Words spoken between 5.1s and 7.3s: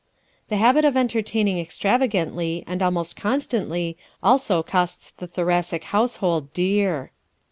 the Thoracic household dear.